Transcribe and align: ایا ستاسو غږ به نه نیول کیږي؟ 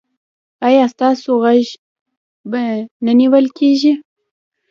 ایا 0.67 0.83
ستاسو 0.93 1.29
غږ 1.43 1.65
به 2.49 2.61
نه 3.05 3.13
نیول 3.19 3.45
کیږي؟ 3.57 3.93